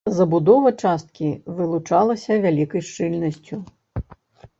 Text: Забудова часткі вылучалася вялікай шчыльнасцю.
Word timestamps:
Забудова 0.17 0.69
часткі 0.85 1.27
вылучалася 1.59 2.37
вялікай 2.45 2.81
шчыльнасцю. 2.87 3.61